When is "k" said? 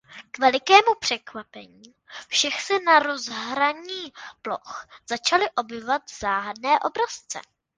0.31-0.37